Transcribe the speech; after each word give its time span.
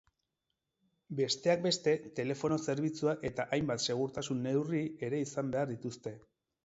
Besteak 1.17 1.59
beste, 1.65 1.93
telefono 2.21 2.57
zerbitzua 2.73 3.15
eta 3.31 3.45
hainbat 3.59 3.85
segurtasun 3.87 4.43
neurri 4.47 4.85
ere 5.09 5.21
izan 5.27 5.53
behar 5.59 5.71
dituzte. 5.75 6.17